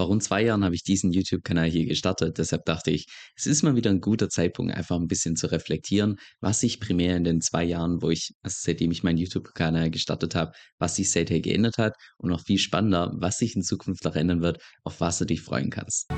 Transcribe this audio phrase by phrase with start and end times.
[0.00, 2.38] Vor rund zwei Jahren habe ich diesen YouTube-Kanal hier gestartet.
[2.38, 3.04] Deshalb dachte ich,
[3.36, 7.18] es ist mal wieder ein guter Zeitpunkt, einfach ein bisschen zu reflektieren, was sich primär
[7.18, 11.10] in den zwei Jahren, wo ich, also seitdem ich meinen YouTube-Kanal gestartet habe, was sich
[11.10, 15.02] seither geändert hat und noch viel spannender, was sich in Zukunft noch ändern wird, auf
[15.02, 16.08] was du dich freuen kannst.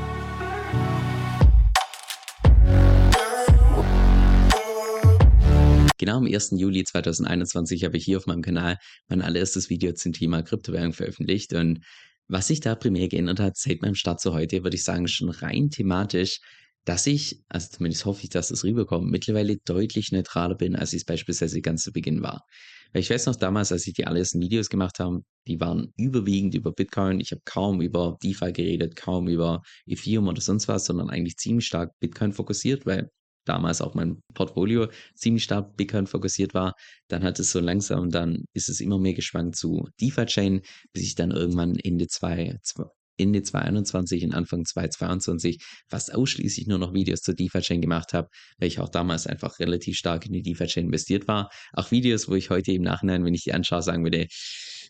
[5.98, 6.52] Genau am 1.
[6.52, 8.76] Juli 2021 habe ich hier auf meinem Kanal
[9.08, 11.80] mein allererstes Video zum Thema Kryptowährung veröffentlicht und
[12.28, 15.30] was sich da primär geändert hat seit meinem Start zu heute, würde ich sagen, schon
[15.30, 16.40] rein thematisch,
[16.84, 21.02] dass ich, also zumindest hoffe ich, dass es rüberkommt, mittlerweile deutlich neutraler bin, als ich
[21.02, 22.44] es beispielsweise ganz zu Beginn war.
[22.92, 26.54] Weil ich weiß noch damals, als ich die allerersten Videos gemacht habe, die waren überwiegend
[26.54, 27.20] über Bitcoin.
[27.20, 31.66] Ich habe kaum über DeFi geredet, kaum über Ethereum oder sonst was, sondern eigentlich ziemlich
[31.66, 33.10] stark Bitcoin fokussiert, weil
[33.44, 36.74] damals auch mein Portfolio ziemlich stark Bitcoin fokussiert war.
[37.08, 41.14] Dann hat es so langsam, dann ist es immer mehr geschwankt zu DeFi-Chain, bis ich
[41.14, 42.58] dann irgendwann Ende 2,
[43.18, 48.68] Ende 2021 und Anfang 2022 fast ausschließlich nur noch Videos zur DeFi-Chain gemacht habe, weil
[48.68, 51.50] ich auch damals einfach relativ stark in die DeFi-Chain investiert war.
[51.72, 54.26] Auch Videos, wo ich heute im Nachhinein, wenn ich die anschaue, sagen würde,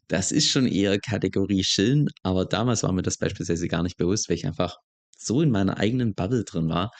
[0.09, 4.28] das ist schon eher Kategorie Chillen, aber damals war mir das beispielsweise gar nicht bewusst,
[4.28, 4.77] weil ich einfach
[5.16, 6.91] so in meiner eigenen Bubble drin war,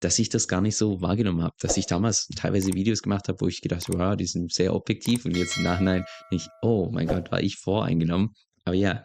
[0.00, 1.54] dass ich das gar nicht so wahrgenommen habe.
[1.60, 4.74] Dass ich damals teilweise Videos gemacht habe, wo ich gedacht habe, wow, die sind sehr
[4.74, 8.30] objektiv und jetzt im Nachhinein nicht, oh mein Gott, war ich voreingenommen.
[8.64, 9.04] Aber ja,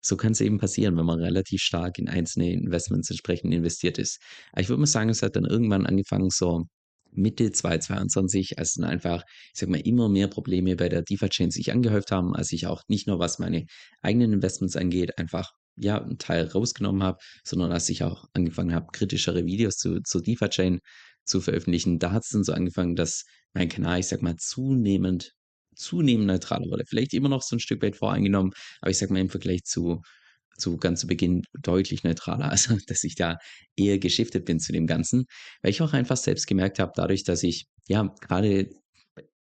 [0.00, 4.20] so kann es eben passieren, wenn man relativ stark in einzelne Investments entsprechend investiert ist.
[4.52, 6.64] Aber ich würde mal sagen, es hat dann irgendwann angefangen, so
[7.10, 11.72] Mitte 2022, als dann einfach, ich sag mal, immer mehr Probleme bei der DeFi-Chain sich
[11.72, 13.64] angehäuft haben, als ich auch nicht nur was meine
[14.02, 15.50] eigenen Investments angeht, einfach
[15.80, 20.22] ja, einen Teil rausgenommen habe, sondern als ich auch angefangen habe, kritischere Videos zu, zur
[20.22, 20.80] DeFi-Chain
[21.24, 25.32] zu veröffentlichen, da hat es dann so angefangen, dass mein Kanal, ich sag mal, zunehmend,
[25.76, 26.84] zunehmend neutraler wurde.
[26.86, 30.00] Vielleicht immer noch so ein Stück weit voreingenommen, aber ich sag mal im Vergleich zu,
[30.58, 33.38] zu ganz zu Beginn deutlich neutraler, also dass ich da
[33.76, 35.26] eher geschiftet bin zu dem Ganzen,
[35.62, 38.68] weil ich auch einfach selbst gemerkt habe, dadurch, dass ich ja gerade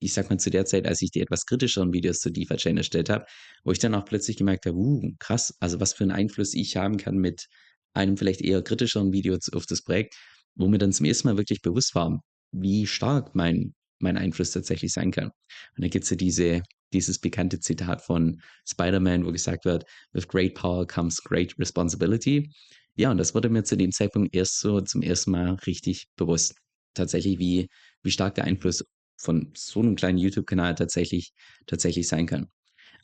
[0.05, 3.09] ich sag mal, zu der Zeit, als ich die etwas kritischeren Videos zur DeFi-Chain erstellt
[3.09, 3.25] habe,
[3.63, 6.77] wo ich dann auch plötzlich gemerkt habe, uh, krass, also was für einen Einfluss ich
[6.77, 7.47] haben kann mit
[7.93, 10.15] einem vielleicht eher kritischeren Video auf das Projekt,
[10.55, 12.21] wo mir dann zum ersten Mal wirklich bewusst war,
[12.51, 15.31] wie stark mein, mein Einfluss tatsächlich sein kann.
[15.75, 16.61] Und da gibt es ja diese,
[16.93, 22.51] dieses bekannte Zitat von Spider-Man, wo gesagt wird, with great power comes great responsibility.
[22.95, 26.55] Ja, und das wurde mir zu dem Zeitpunkt erst so zum ersten Mal richtig bewusst.
[26.93, 27.67] Tatsächlich, wie,
[28.03, 28.83] wie stark der Einfluss
[29.17, 31.33] von so einem kleinen YouTube-Kanal tatsächlich,
[31.67, 32.47] tatsächlich sein kann.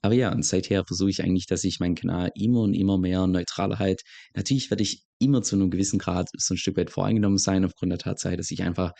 [0.01, 3.27] Aber ja, und seither versuche ich eigentlich, dass ich meinen Kanal immer und immer mehr
[3.27, 4.01] neutraler halt.
[4.33, 7.91] Natürlich werde ich immer zu einem gewissen Grad so ein Stück weit voreingenommen sein, aufgrund
[7.91, 8.93] der Tatsache, dass ich einfach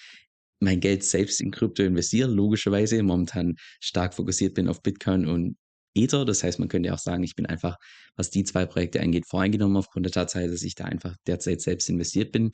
[0.60, 3.02] mein Geld selbst in Krypto investiere, logischerweise.
[3.02, 5.58] Momentan stark fokussiert bin auf Bitcoin und
[5.96, 6.24] Ether.
[6.24, 7.78] Das heißt, man könnte auch sagen, ich bin einfach,
[8.16, 11.90] was die zwei Projekte angeht, voreingenommen aufgrund der Tatsache, dass ich da einfach derzeit selbst
[11.90, 12.52] investiert bin.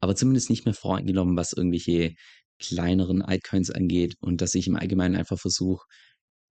[0.00, 2.14] Aber zumindest nicht mehr voreingenommen, was irgendwelche
[2.60, 5.84] kleineren Altcoins angeht und dass ich im Allgemeinen einfach versuche,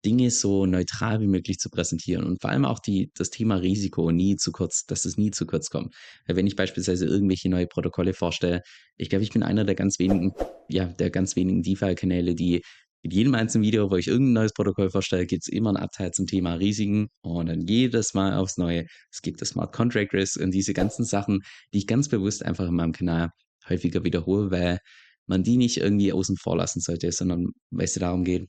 [0.06, 4.12] Dinge so neutral wie möglich zu präsentieren und vor allem auch die, das Thema Risiko
[4.12, 5.96] nie zu kurz, dass es nie zu kurz kommt.
[6.28, 8.62] Wenn ich beispielsweise irgendwelche neue Protokolle vorstelle,
[8.96, 10.34] ich glaube, ich bin einer der ganz wenigen,
[10.70, 12.62] ja, der ganz wenigen DeFi-Kanäle, die
[13.02, 16.12] in jedem einzelnen Video, wo ich irgendein neues Protokoll vorstelle, gibt es immer einen Abteil
[16.12, 18.86] zum Thema Risiken und dann jedes Mal aufs Neue.
[19.12, 21.42] Es gibt das Smart Contract Risk und diese ganzen Sachen,
[21.74, 23.30] die ich ganz bewusst einfach in meinem Kanal
[23.68, 24.80] häufiger wiederhole, weil
[25.28, 28.48] man die nicht irgendwie außen vor lassen sollte, sondern weil es darum geht,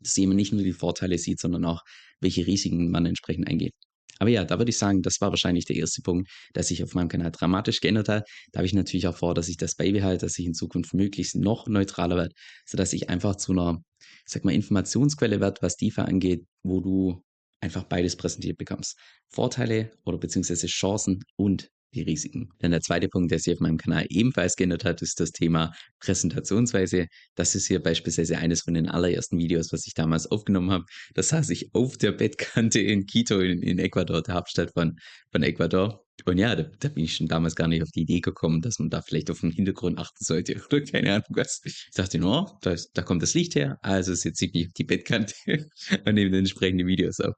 [0.00, 1.82] dass jemand nicht nur die Vorteile sieht, sondern auch,
[2.20, 3.72] welche Risiken man entsprechend eingeht.
[4.18, 6.94] Aber ja, da würde ich sagen, das war wahrscheinlich der erste Punkt, der sich auf
[6.94, 8.28] meinem Kanal dramatisch geändert hat.
[8.52, 11.36] Da habe ich natürlich auch vor, dass ich das beibehalte, dass ich in Zukunft möglichst
[11.36, 12.34] noch neutraler werde,
[12.66, 17.22] sodass ich einfach zu einer, ich sag mal, Informationsquelle werde, was DeFi angeht, wo du
[17.62, 18.98] einfach beides präsentiert bekommst.
[19.30, 22.48] Vorteile oder beziehungsweise Chancen und die Risiken.
[22.58, 25.72] Dann der zweite Punkt, der sich auf meinem Kanal ebenfalls geändert hat, ist das Thema
[26.00, 27.06] Präsentationsweise.
[27.34, 30.84] Das ist hier beispielsweise eines von den allerersten Videos, was ich damals aufgenommen habe.
[31.14, 34.96] Das saß ich auf der Bettkante in Quito in, in Ecuador, der Hauptstadt von,
[35.32, 36.04] von Ecuador.
[36.26, 38.78] Und ja, da, da, bin ich schon damals gar nicht auf die Idee gekommen, dass
[38.78, 41.60] man da vielleicht auf den Hintergrund achten sollte oder keine Ahnung was.
[41.64, 44.72] Ich dachte nur, oh, da, da kommt das Licht her, also setze ich mich auf
[44.74, 45.34] die Bettkante
[46.04, 47.34] und nehme entsprechende Videos auf.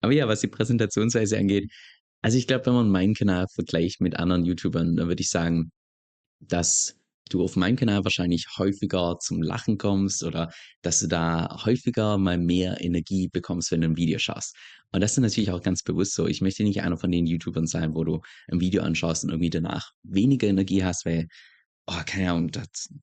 [0.00, 1.70] Aber ja, was die Präsentationsweise angeht,
[2.24, 5.70] also ich glaube, wenn man meinen Kanal vergleicht mit anderen YouTubern, dann würde ich sagen,
[6.40, 6.96] dass
[7.28, 10.50] du auf meinem Kanal wahrscheinlich häufiger zum Lachen kommst oder
[10.80, 14.56] dass du da häufiger mal mehr Energie bekommst, wenn du ein Video schaust.
[14.90, 16.26] Und das ist natürlich auch ganz bewusst so.
[16.26, 19.50] Ich möchte nicht einer von den YouTubern sein, wo du ein Video anschaust und irgendwie
[19.50, 21.28] danach weniger Energie hast, weil,
[21.86, 22.50] oh, keine Ahnung,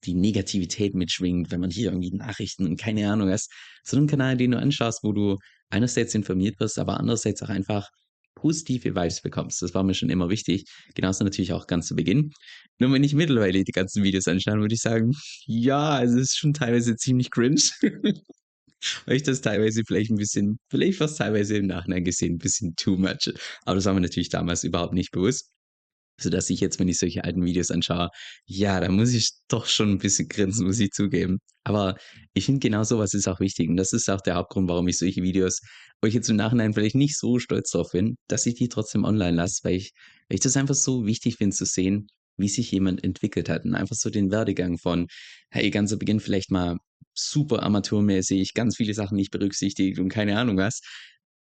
[0.03, 3.51] die Negativität mitschwingt, wenn man hier irgendwie Nachrichten und keine Ahnung hast.
[3.83, 5.37] So einen Kanal, den du anschaust, wo du
[5.69, 7.87] einerseits informiert wirst, aber andererseits auch einfach
[8.35, 9.61] positive Vibes bekommst.
[9.61, 10.65] Das war mir schon immer wichtig.
[10.95, 12.31] Genauso natürlich auch ganz zu Beginn.
[12.79, 15.11] Nur wenn ich mittlerweile die ganzen Videos anschaue, würde ich sagen,
[15.45, 17.61] ja, es ist schon teilweise ziemlich cringe.
[19.05, 22.75] Weil ich das teilweise vielleicht ein bisschen, vielleicht was teilweise im Nachhinein gesehen, ein bisschen
[22.75, 23.31] too much.
[23.65, 25.51] Aber das war mir natürlich damals überhaupt nicht bewusst.
[26.21, 28.09] Sodass ich jetzt, wenn ich solche alten Videos anschaue,
[28.45, 31.39] ja, da muss ich doch schon ein bisschen grinsen, muss ich zugeben.
[31.63, 31.95] Aber
[32.33, 33.69] ich finde, genau so was ist auch wichtig.
[33.69, 35.61] Und das ist auch der Hauptgrund, warum ich solche Videos,
[36.01, 39.03] wo ich jetzt im Nachhinein vielleicht nicht so stolz drauf bin, dass ich die trotzdem
[39.03, 39.93] online lasse, weil ich,
[40.29, 42.07] weil ich das einfach so wichtig finde zu sehen,
[42.37, 45.07] wie sich jemand entwickelt hat und einfach so den Werdegang von,
[45.49, 46.77] hey, ganz zu Beginn vielleicht mal
[47.13, 50.81] super amateurmäßig, ganz viele Sachen nicht berücksichtigt und keine Ahnung was,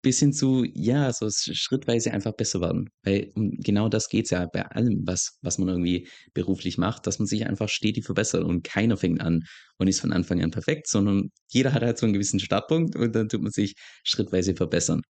[0.02, 2.90] bis hin zu, ja, so schrittweise einfach besser werden.
[3.04, 7.20] Weil um genau das geht's ja bei allem, was, was man irgendwie beruflich macht, dass
[7.20, 9.44] man sich einfach stetig verbessert und keiner fängt an
[9.78, 13.14] und ist von Anfang an perfekt, sondern jeder hat halt so einen gewissen Startpunkt und
[13.16, 15.02] dann tut man sich schrittweise verbessern.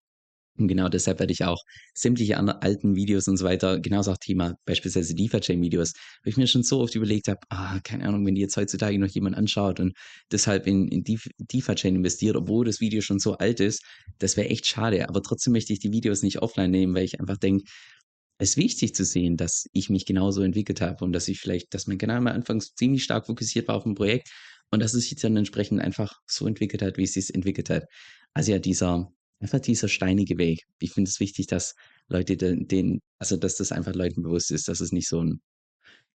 [0.60, 1.64] Und genau deshalb werde ich auch
[1.94, 6.64] sämtliche alten Videos und so weiter, genauso auch Thema beispielsweise DeFi-Chain-Videos, wo ich mir schon
[6.64, 9.94] so oft überlegt habe, ah, keine Ahnung, wenn die jetzt heutzutage noch jemand anschaut und
[10.32, 13.84] deshalb in, in DeFi-Chain investiert, obwohl das Video schon so alt ist,
[14.20, 15.08] das wäre echt schade.
[15.08, 17.64] Aber trotzdem möchte ich die Videos nicht offline nehmen, weil ich einfach denke,
[18.38, 21.74] es ist wichtig zu sehen, dass ich mich genauso entwickelt habe und dass ich vielleicht,
[21.74, 24.30] dass mein Kanal am Anfang ziemlich stark fokussiert war auf ein Projekt
[24.72, 27.86] und dass es sich dann entsprechend einfach so entwickelt hat, wie es sich entwickelt hat.
[28.34, 29.12] Also ja, dieser
[29.42, 30.66] Einfach dieser steinige Weg.
[30.80, 31.76] Ich finde es wichtig, dass
[32.10, 35.42] Leute den also, dass das einfach Leuten bewusst ist, dass es nicht so 'n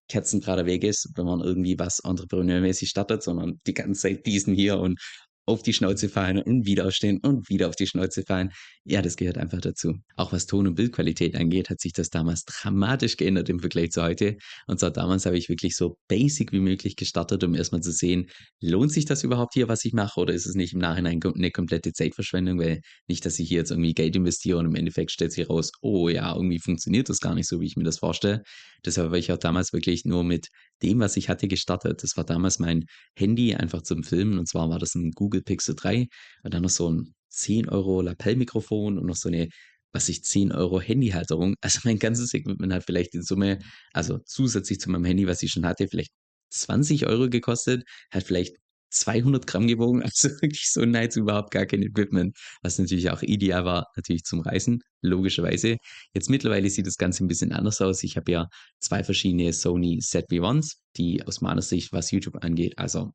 [0.09, 4.79] kerzengerader Weg ist, wenn man irgendwie was entrepreneurmäßig startet, sondern die ganze Zeit diesen hier
[4.79, 4.99] und
[5.45, 8.49] auf die Schnauze fallen und wieder aufstehen und wieder auf die Schnauze fallen.
[8.83, 9.93] Ja, das gehört einfach dazu.
[10.15, 14.03] Auch was Ton und Bildqualität angeht, hat sich das damals dramatisch geändert im Vergleich zu
[14.03, 14.37] heute.
[14.67, 18.27] Und zwar damals habe ich wirklich so basic wie möglich gestartet, um erstmal zu sehen,
[18.61, 21.51] lohnt sich das überhaupt hier, was ich mache, oder ist es nicht im Nachhinein eine
[21.51, 25.31] komplette Zeitverschwendung, weil nicht, dass ich hier jetzt irgendwie Geld investiere und im Endeffekt stellt
[25.31, 28.43] sich raus, oh ja, irgendwie funktioniert das gar nicht so, wie ich mir das vorstelle.
[28.85, 30.47] Deshalb war ich auch damals wirklich nur mit
[30.83, 32.03] dem, was ich hatte, gestartet.
[32.03, 35.75] Das war damals mein Handy einfach zum Filmen und zwar war das ein Google Pixel
[35.75, 36.07] 3
[36.43, 39.49] und dann noch so ein 10 Euro Lapel-Mikrofon und noch so eine,
[39.91, 41.55] was ich 10 Euro Handyhalterung.
[41.61, 43.59] Also mein ganzes Equipment hat vielleicht in Summe,
[43.93, 46.11] also zusätzlich zu meinem Handy, was ich schon hatte, vielleicht
[46.51, 48.55] 20 Euro gekostet, hat vielleicht
[48.91, 53.65] 200 Gramm gewogen, also wirklich so nice, überhaupt gar kein Equipment, was natürlich auch ideal
[53.65, 55.77] war, natürlich zum Reisen, logischerweise.
[56.13, 58.03] Jetzt mittlerweile sieht das Ganze ein bisschen anders aus.
[58.03, 58.47] Ich habe ja
[58.79, 63.11] zwei verschiedene Sony ZV-1s, die aus meiner Sicht, was YouTube angeht, also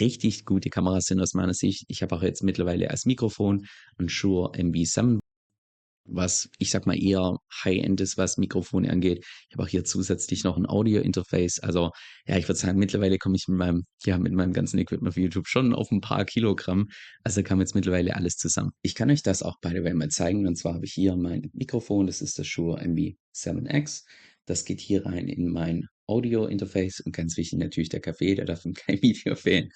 [0.00, 1.84] richtig gute Kameras sind aus meiner Sicht.
[1.88, 3.66] Ich habe auch jetzt mittlerweile als Mikrofon
[3.98, 5.18] ein Shure MV7
[6.04, 9.24] was ich sag mal eher High-End ist, was Mikrofone angeht.
[9.48, 11.60] Ich habe auch hier zusätzlich noch ein Audio-Interface.
[11.60, 11.90] Also
[12.26, 15.20] ja, ich würde sagen, mittlerweile komme ich mit meinem, ja, mit meinem ganzen Equipment für
[15.20, 16.88] YouTube schon auf ein paar Kilogramm.
[17.22, 18.72] Also kam jetzt mittlerweile alles zusammen.
[18.82, 20.46] Ich kann euch das auch by the way mal zeigen.
[20.46, 22.06] Und zwar habe ich hier mein Mikrofon.
[22.06, 24.02] Das ist das Shure MV7X.
[24.46, 28.64] Das geht hier rein in mein Audio-Interface und ganz wichtig natürlich der Kaffee, der darf
[28.64, 29.70] in kein Video fehlen.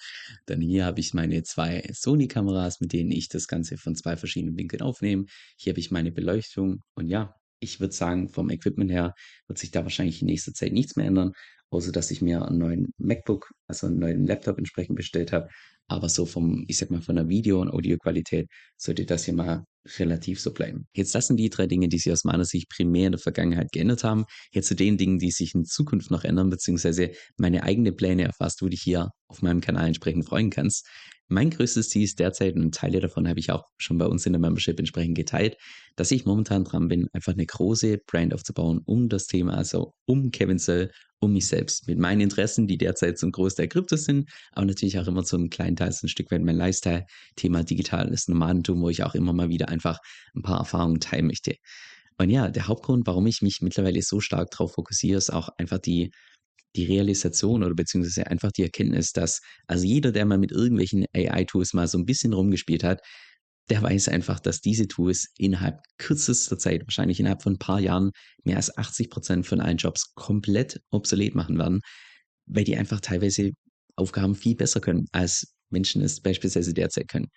[0.45, 4.57] Dann hier habe ich meine zwei Sony-Kameras, mit denen ich das Ganze von zwei verschiedenen
[4.57, 5.25] Winkeln aufnehme.
[5.57, 9.13] Hier habe ich meine Beleuchtung und ja, ich würde sagen, vom Equipment her
[9.47, 11.31] wird sich da wahrscheinlich in nächster Zeit nichts mehr ändern,
[11.71, 15.49] außer dass ich mir einen neuen MacBook, also einen neuen Laptop entsprechend bestellt habe.
[15.87, 18.47] Aber so vom, ich sag mal, von der Video- und Audioqualität
[18.77, 19.63] sollte das hier mal
[19.99, 20.87] relativ so bleiben.
[20.93, 23.71] Jetzt das sind die drei Dinge, die sich aus meiner Sicht primär in der Vergangenheit
[23.71, 24.25] geändert haben.
[24.51, 28.61] Jetzt zu den Dingen, die sich in Zukunft noch ändern, beziehungsweise meine eigene Pläne erfasst,
[28.61, 30.87] wo dich hier auf meinem Kanal entsprechend freuen kannst.
[31.29, 34.31] Mein größtes Ziel ist derzeit, und Teile davon habe ich auch schon bei uns in
[34.31, 35.57] der Membership entsprechend geteilt,
[35.97, 40.31] dass ich momentan dran bin, einfach eine große Brand aufzubauen um das Thema, also um
[40.31, 44.67] Kevin Sell, um mich selbst, mit meinen Interessen, die derzeit zum Großteil Krypto sind, aber
[44.67, 47.05] natürlich auch immer zum kleinen Teil ein Stück weit mein Lifestyle,
[47.35, 49.99] Thema digitales Nomadentum, wo ich auch immer mal wieder einfach
[50.33, 51.55] ein paar Erfahrungen teilen möchte.
[52.17, 55.79] Und ja, der Hauptgrund, warum ich mich mittlerweile so stark darauf fokussiere, ist auch einfach
[55.79, 56.11] die
[56.77, 61.73] die Realisation oder beziehungsweise einfach die Erkenntnis, dass also jeder, der mal mit irgendwelchen AI-Tools
[61.73, 63.01] mal so ein bisschen rumgespielt hat,
[63.69, 68.11] der weiß einfach, dass diese Tools innerhalb kürzester Zeit, wahrscheinlich innerhalb von ein paar Jahren,
[68.43, 71.81] mehr als 80 Prozent von allen Jobs komplett obsolet machen werden,
[72.45, 73.51] weil die einfach teilweise
[73.97, 77.27] Aufgaben viel besser können, als Menschen es beispielsweise derzeit können.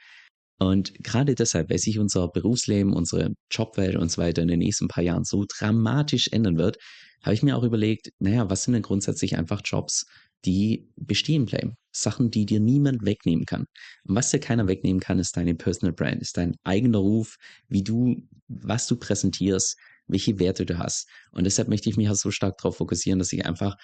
[0.61, 4.88] Und gerade deshalb, weil sich unser Berufsleben, unsere Jobwelt und so weiter in den nächsten
[4.88, 6.76] paar Jahren so dramatisch ändern wird,
[7.23, 10.05] habe ich mir auch überlegt, naja, was sind denn grundsätzlich einfach Jobs,
[10.45, 11.76] die bestehen bleiben?
[11.93, 13.64] Sachen, die dir niemand wegnehmen kann.
[14.07, 17.37] Und was dir keiner wegnehmen kann, ist deine Personal Brand, ist dein eigener Ruf,
[17.69, 18.17] wie du,
[18.49, 19.76] was du präsentierst,
[20.09, 21.09] welche Werte du hast.
[21.33, 23.76] Und deshalb möchte ich mich auch so stark darauf fokussieren, dass ich einfach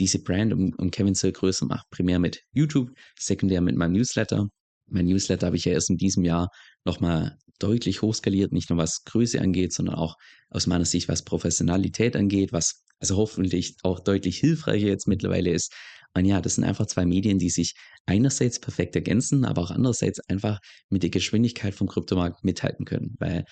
[0.00, 1.84] diese Brand um, um Kevin Sill größer mache.
[1.90, 4.48] Primär mit YouTube, sekundär mit meinem Newsletter.
[4.86, 6.48] Mein Newsletter habe ich ja erst in diesem Jahr
[6.84, 10.16] nochmal deutlich hochskaliert, nicht nur was Größe angeht, sondern auch
[10.50, 15.72] aus meiner Sicht, was Professionalität angeht, was also hoffentlich auch deutlich hilfreicher jetzt mittlerweile ist.
[16.16, 17.74] Und ja, das sind einfach zwei Medien, die sich
[18.06, 23.44] einerseits perfekt ergänzen, aber auch andererseits einfach mit der Geschwindigkeit vom Kryptomarkt mithalten können, weil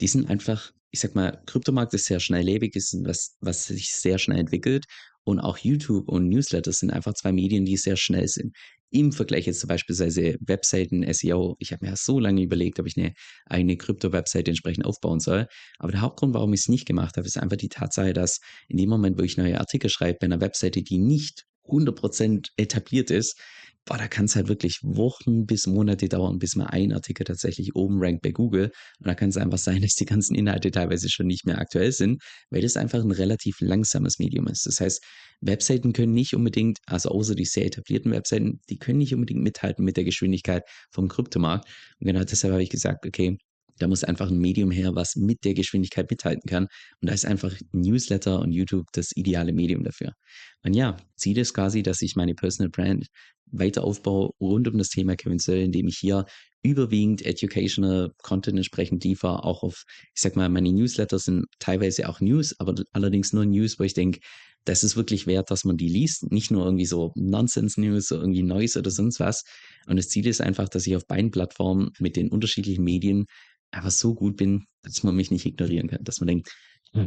[0.00, 4.18] die sind einfach, ich sag mal, Kryptomarkt ist sehr schnelllebig, ist was, was sich sehr
[4.18, 4.84] schnell entwickelt
[5.24, 8.54] und auch YouTube und Newsletter sind einfach zwei Medien, die sehr schnell sind.
[8.92, 11.56] Im Vergleich jetzt zum beispielsweise Webseiten, SEO.
[11.60, 13.12] Ich habe mir so lange überlegt, ob ich eine
[13.46, 15.46] eigene Krypto-Webseite entsprechend aufbauen soll.
[15.78, 18.76] Aber der Hauptgrund, warum ich es nicht gemacht habe, ist einfach die Tatsache, dass in
[18.76, 23.38] dem Moment, wo ich neue Artikel schreibe bei einer Webseite, die nicht 100% etabliert ist,
[23.84, 27.74] boah, da kann es halt wirklich Wochen bis Monate dauern, bis mal ein Artikel tatsächlich
[27.74, 28.70] oben rankt bei Google.
[28.98, 31.92] Und da kann es einfach sein, dass die ganzen Inhalte teilweise schon nicht mehr aktuell
[31.92, 34.66] sind, weil das einfach ein relativ langsames Medium ist.
[34.66, 35.02] Das heißt,
[35.40, 39.84] Webseiten können nicht unbedingt, also außer die sehr etablierten Webseiten, die können nicht unbedingt mithalten
[39.84, 41.66] mit der Geschwindigkeit vom Kryptomarkt.
[41.98, 43.38] Und genau deshalb habe ich gesagt, okay,
[43.80, 46.64] da muss einfach ein Medium her, was mit der Geschwindigkeit mithalten kann.
[47.00, 50.12] Und da ist einfach Newsletter und YouTube das ideale Medium dafür.
[50.62, 53.06] Und ja, Ziel ist quasi, dass ich meine Personal Brand
[53.52, 56.26] weiter aufbaue rund um das Thema Kevin Söll, indem ich hier
[56.62, 62.20] überwiegend educational Content entsprechend liefere, auch auf, ich sag mal, meine Newsletter sind teilweise auch
[62.20, 64.20] News, aber allerdings nur News, wo ich denke,
[64.64, 68.42] das ist wirklich wert, dass man die liest, nicht nur irgendwie so Nonsense-News, oder irgendwie
[68.42, 69.44] Neues oder sonst was.
[69.86, 73.24] Und das Ziel ist einfach, dass ich auf beiden Plattformen mit den unterschiedlichen Medien
[73.70, 76.04] einfach so gut bin, dass man mich nicht ignorieren kann.
[76.04, 76.50] Dass man denkt,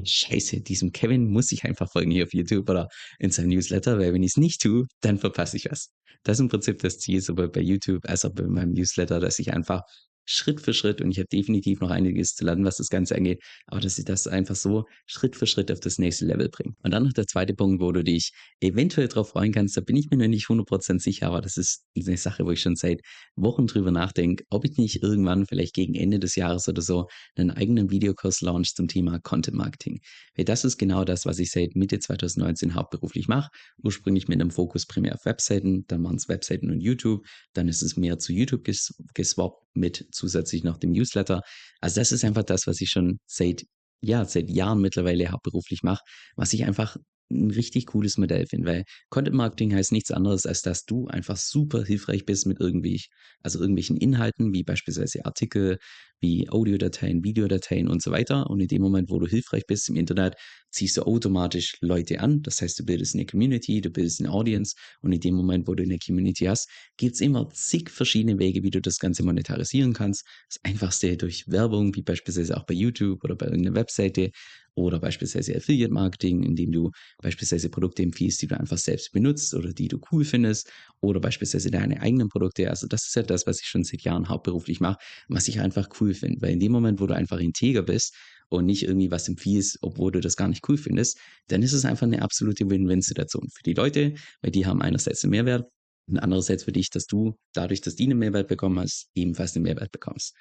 [0.04, 2.88] scheiße, diesem Kevin muss ich einfach folgen hier auf YouTube oder
[3.20, 5.92] in seinem Newsletter, weil wenn ich es nicht tue, dann verpasse ich was.
[6.24, 9.40] Das ist im Prinzip das Ziel, sowohl bei YouTube als auch bei meinem Newsletter, dass
[9.40, 9.82] ich einfach
[10.26, 13.42] Schritt für Schritt und ich habe definitiv noch einiges zu lernen, was das Ganze angeht,
[13.68, 16.76] aber dass ich das einfach so Schritt für Schritt auf das nächste Level bringe.
[16.84, 19.96] Und dann noch der zweite Punkt, wo du dich eventuell darauf freuen kannst, da bin
[19.96, 23.02] ich mir noch nicht 100% sicher, aber das ist eine Sache, wo ich schon seit
[23.36, 27.52] Wochen drüber nachdenke, ob ich nicht irgendwann vielleicht gegen Ende des Jahres oder so einen
[27.52, 30.02] eigenen Videokurs launch zum Thema Content Marketing.
[30.36, 33.50] Weil das ist genau das, was ich seit Mitte 2019 hauptberuflich mache.
[33.84, 37.82] Ursprünglich mit einem Fokus primär auf Webseiten, dann waren es Webseiten und YouTube, dann ist
[37.82, 41.42] es mehr zu YouTube ges geswappt mit zusätzlich noch dem Newsletter.
[41.82, 43.64] Also das ist einfach das, was ich schon seit,
[44.02, 46.04] ja, seit Jahren mittlerweile hauptberuflich mache,
[46.36, 46.98] was ich einfach
[47.32, 51.38] ein richtig cooles Modell finde, weil Content Marketing heißt nichts anderes, als dass du einfach
[51.38, 53.02] super hilfreich bist mit irgendwie,
[53.42, 55.78] also irgendwelchen Inhalten, wie beispielsweise Artikel,
[56.24, 58.50] wie Audiodateien, Videodateien und so weiter.
[58.50, 60.36] Und in dem Moment, wo du hilfreich bist im Internet,
[60.72, 62.42] ziehst du automatisch Leute an.
[62.42, 64.76] Das heißt, du bildest eine Community, du bildest eine Audience.
[65.02, 68.64] Und in dem Moment, wo du eine Community hast, gibt es immer zig verschiedene Wege,
[68.64, 70.26] wie du das Ganze monetarisieren kannst.
[70.50, 74.32] Das einfachste durch Werbung, wie beispielsweise auch bei YouTube oder bei irgendeiner Webseite
[74.76, 79.72] oder beispielsweise Affiliate Marketing, indem du beispielsweise Produkte empfiehlst, die du einfach selbst benutzt oder
[79.74, 82.70] die du cool findest oder beispielsweise deine eigenen Produkte.
[82.70, 85.90] Also das ist ja das, was ich schon seit Jahren hauptberuflich mache, was ich einfach
[86.02, 88.16] cool finde, weil in dem Moment, wo du einfach integer bist
[88.50, 91.18] und nicht irgendwie was empfiehlst, obwohl du das gar nicht cool findest,
[91.48, 95.32] dann ist es einfach eine absolute Win-Win-Situation für die Leute, weil die haben einerseits einen
[95.32, 95.70] Mehrwert
[96.08, 99.64] und andererseits für dich, dass du dadurch, dass die einen Mehrwert bekommen hast, ebenfalls einen
[99.64, 100.36] Mehrwert bekommst.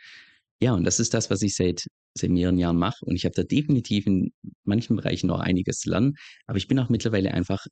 [0.60, 1.86] Ja, und das ist das, was ich seit,
[2.16, 3.04] seit mehreren Jahren mache.
[3.04, 4.32] Und ich habe da definitiv in
[4.64, 6.14] manchen Bereichen noch einiges zu lernen.
[6.46, 7.66] Aber ich bin auch mittlerweile einfach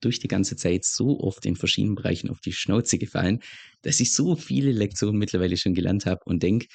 [0.00, 3.40] durch die ganze Zeit so oft in verschiedenen Bereichen auf die Schnauze gefallen,
[3.82, 6.66] dass ich so viele Lektionen mittlerweile schon gelernt habe und denke,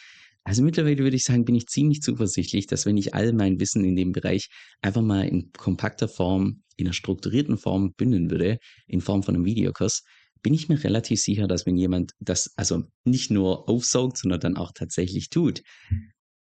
[0.44, 3.86] also mittlerweile würde ich sagen, bin ich ziemlich zuversichtlich, dass wenn ich all mein Wissen
[3.86, 4.48] in dem Bereich
[4.82, 8.58] einfach mal in kompakter Form, in einer strukturierten Form bündeln würde,
[8.88, 10.04] in Form von einem Videokurs,
[10.42, 14.58] bin ich mir relativ sicher, dass wenn jemand das also nicht nur aufsaugt, sondern dann
[14.58, 15.62] auch tatsächlich tut,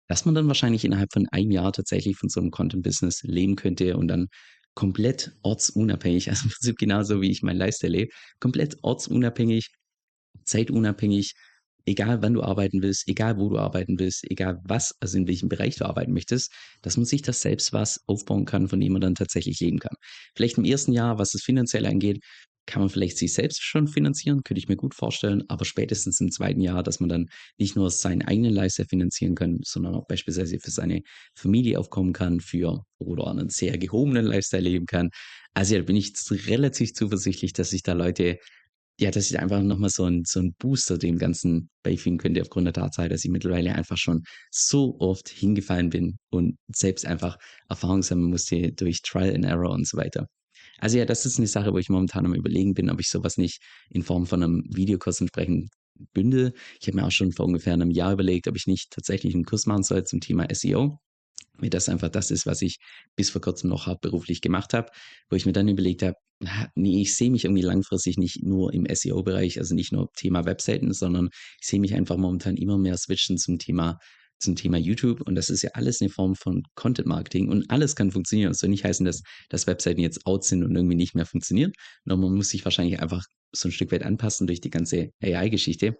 [0.07, 3.95] dass man dann wahrscheinlich innerhalb von einem Jahr tatsächlich von so einem Content-Business leben könnte
[3.95, 4.27] und dann
[4.73, 9.67] komplett ortsunabhängig, also im Prinzip genauso wie ich mein Lifestyle lebe, komplett ortsunabhängig,
[10.45, 11.33] zeitunabhängig,
[11.85, 15.49] egal wann du arbeiten willst, egal wo du arbeiten willst, egal was, also in welchem
[15.49, 19.01] Bereich du arbeiten möchtest, dass man sich das selbst was aufbauen kann, von dem man
[19.01, 19.95] dann tatsächlich leben kann.
[20.35, 22.23] Vielleicht im ersten Jahr, was es finanziell angeht,
[22.65, 26.31] kann man vielleicht sich selbst schon finanzieren, könnte ich mir gut vorstellen, aber spätestens im
[26.31, 27.25] zweiten Jahr, dass man dann
[27.57, 31.01] nicht nur seinen eigenen Lifestyle finanzieren kann, sondern auch beispielsweise für seine
[31.35, 35.09] Familie aufkommen kann, für oder einen sehr gehobenen Lifestyle leben kann.
[35.53, 36.13] Also ja, bin ich
[36.47, 38.37] relativ zuversichtlich, dass sich da Leute,
[38.99, 42.67] ja, dass ich einfach nochmal so ein, so ein Booster dem Ganzen beifügen könnte, aufgrund
[42.67, 47.37] der Tatsache, dass ich mittlerweile einfach schon so oft hingefallen bin und selbst einfach
[47.69, 50.27] Erfahrung sammeln musste durch Trial and Error und so weiter.
[50.79, 53.37] Also ja, das ist eine Sache, wo ich momentan am Überlegen bin, ob ich sowas
[53.37, 55.69] nicht in Form von einem Videokurs entsprechend
[56.13, 56.53] bündel.
[56.79, 59.45] Ich habe mir auch schon vor ungefähr einem Jahr überlegt, ob ich nicht tatsächlich einen
[59.45, 60.99] Kurs machen soll zum Thema SEO,
[61.57, 62.79] weil das einfach das ist, was ich
[63.15, 64.89] bis vor kurzem noch hauptberuflich gemacht habe,
[65.29, 66.15] wo ich mir dann überlegt habe,
[66.75, 70.93] nee, ich sehe mich irgendwie langfristig nicht nur im SEO-Bereich, also nicht nur Thema Webseiten,
[70.93, 71.29] sondern
[71.61, 73.99] ich sehe mich einfach momentan immer mehr switchen zum Thema
[74.39, 77.95] zum Thema YouTube und das ist ja alles 'ne Form von Content Marketing und alles
[77.95, 78.49] kann funktionieren.
[78.51, 81.71] Das soll nicht heißen, dass dass Webseiten jetzt out sind und irgendwie nicht mehr funktionieren,
[82.05, 85.97] sondern man muss sich wahrscheinlich einfach so 'n Stück weit anpassen durch die ganze AI-Geschichte.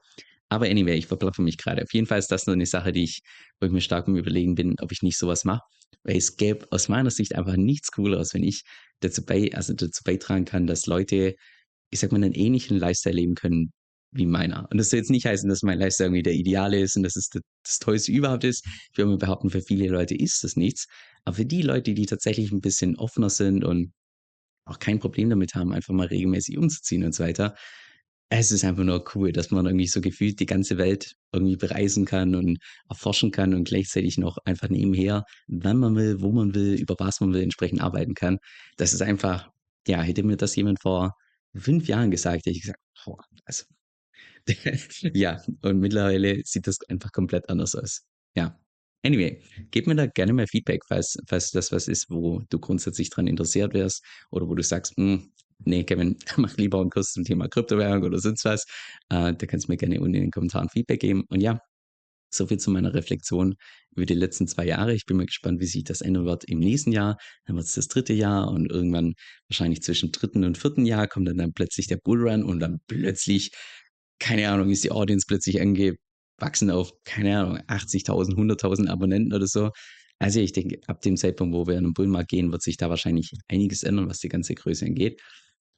[0.54, 1.84] Aber anyway, ich verplappere mich grade.
[1.84, 3.22] Auf jeden Fall ist das nur 'ne Sache, die ich
[3.60, 5.62] wo ich mir stark am Überlegen bin, ob ich nicht so was mache,
[6.04, 8.64] weil es gäbe aus meiner Sicht einfach nichts Cooleres, wenn ich
[9.02, 11.36] dazu bei also, dazu beitragen kann, dass Leute,
[11.92, 13.72] ich sage mal, 'nen ähnlichen Lifestyle leben können
[14.14, 14.68] wie meiner.
[14.72, 17.16] Und das soll jetzt nicht heißen, dass mein Lifestyle irgendwie der ideale ist und dass
[17.18, 18.66] es d das Tollste überhaupt ist.
[18.92, 20.88] Ich würde mal behaupten, für viele Leute ist das nichts.
[21.26, 23.94] Aber für die Leute, die tatsächlich 'n bisschen offener sind und
[24.66, 27.56] auch kein Problem damit haben, einfach mal regelmäßig umzuziehen und so weiter.
[28.36, 32.06] Es ist einfach nur cool, dass man irgendwie so gefühlt die ganze Welt irgendwie bereisen
[32.06, 32.58] kann und
[32.90, 37.20] erforschen kann und gleichzeitig noch einfach nebenher, wann man will, wo man will, über was
[37.22, 38.40] man will, entsprechend arbeiten kann.
[38.78, 39.50] Das ist einfach
[39.88, 41.14] ja, hätte mir das jemand vor
[41.56, 43.66] 5 Jahren gesagt, hätte ich gesagt: „Boah, also“
[45.14, 48.02] Ja, und mittlerweile sieht das einfach komplett anders aus.
[48.36, 48.60] Ja.
[49.06, 53.10] Anyway, gib mir da gerne mal Feedback, falls falls das was ist, wo du grundsätzlich
[53.10, 55.32] dran interessiert wärst oder wo du sagst: „Hm,
[55.66, 58.66] ne, Kevin, mach lieber 'n Kurs zum Thema Kryptowährung oder sonst was.“
[59.10, 61.24] Äh, da kannst du mir gerne unten in den Kommentaren Feedback geben.
[61.30, 61.60] Und ja,
[62.34, 63.56] so viel zu meiner Reflexion
[63.96, 64.94] über die letzten 2 Jahre.
[64.96, 67.18] Ich bin mal gespannt, wie sich das ändern wird im nächsten Jahr.
[67.46, 68.14] Dann wird's das 3.
[68.14, 69.14] Jahr und irgendwann
[69.50, 70.44] wahrscheinlich zwischen 3.
[70.46, 70.86] und 4.
[70.86, 73.52] Jahr kommt dann dann plötzlich der Bullrun und dann plötzlich,
[74.20, 79.72] keine Ahnung, ist die Audience plötzlich angewachsen auf, keine Ahnung, 80.000, 100.000 Abonnenten oder so.
[80.20, 82.90] Also, ich denke, ab dem Zeitpunkt, wo wir in 'nen Bullenmarkt gehen, wird sich da
[82.90, 85.22] wahrscheinlich einiges ändern, was die ganze Größe angeht.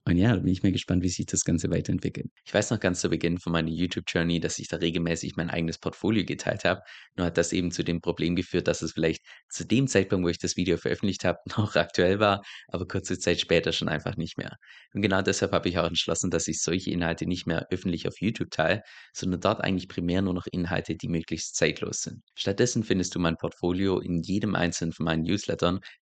[0.07, 2.27] Und ja, da bin ich mal gespannt, wie sich das Ganze weiterentwickelt.
[2.45, 5.49] Ich weiß noch ganz zu Beginn von meiner YouTube Journey, dass ich da regelmäßig mein
[5.49, 6.81] eigenes Portfolio geteilt habe.
[7.17, 10.29] Nur hat das eben zu dem Problem geführt, dass es vielleicht zu dem Zeitpunkt, wo
[10.29, 14.37] ich das Video veröffentlicht habe, noch aktuell war, aber kurze Zeit später schon einfach nicht
[14.37, 14.57] mehr.
[14.93, 18.21] Und genau deshalb habe ich auch entschlossen, dass ich solche Inhalte nicht mehr öffentlich auf
[18.21, 22.21] YouTube teile, sondern dort eigentlich primär nur noch Inhalte, die möglichst zeitlos sind.
[22.35, 25.79] Stattdessen findest du mein Portfolio in jedem einzelnen von meinen Newslettern,